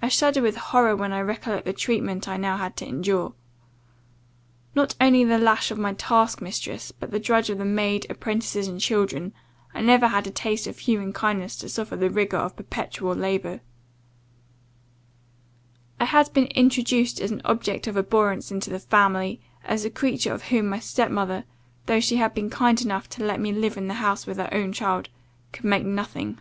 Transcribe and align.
"I 0.00 0.06
shudder 0.10 0.40
with 0.40 0.56
horror, 0.56 0.96
when 0.96 1.12
I 1.12 1.20
recollect 1.20 1.66
the 1.66 1.72
treatment 1.74 2.26
I 2.28 2.32
had 2.36 2.40
now 2.40 2.66
to 2.68 2.86
endure. 2.86 3.34
Not 4.74 4.94
only 5.00 5.22
under 5.22 5.36
the 5.36 5.44
lash 5.44 5.70
of 5.70 5.76
my 5.76 5.92
task 5.92 6.40
mistress, 6.40 6.92
but 6.92 7.10
the 7.10 7.18
drudge 7.18 7.50
of 7.50 7.58
the 7.58 7.64
maid, 7.66 8.06
apprentices 8.08 8.68
and 8.68 8.80
children, 8.80 9.34
I 9.74 9.82
never 9.82 10.06
had 10.08 10.26
a 10.26 10.30
taste 10.30 10.66
of 10.66 10.78
human 10.78 11.12
kindness 11.12 11.56
to 11.56 11.68
soften 11.68 11.98
the 11.98 12.08
rigour 12.08 12.38
of 12.38 12.56
perpetual 12.56 13.14
labour. 13.14 13.60
I 16.00 16.06
had 16.06 16.32
been 16.32 16.46
introduced 16.46 17.20
as 17.20 17.30
an 17.32 17.42
object 17.44 17.86
of 17.86 17.96
abhorrence 17.98 18.50
into 18.50 18.70
the 18.70 18.78
family; 18.78 19.42
as 19.64 19.84
a 19.84 19.90
creature 19.90 20.32
of 20.32 20.44
whom 20.44 20.68
my 20.68 20.78
step 20.78 21.10
mother, 21.10 21.44
though 21.84 22.00
she 22.00 22.16
had 22.16 22.32
been 22.32 22.48
kind 22.48 22.80
enough 22.80 23.10
to 23.10 23.24
let 23.24 23.40
me 23.40 23.52
live 23.52 23.76
in 23.76 23.88
the 23.88 23.94
house 23.94 24.26
with 24.26 24.38
her 24.38 24.48
own 24.52 24.72
child, 24.72 25.10
could 25.52 25.64
make 25.64 25.84
nothing. 25.84 26.40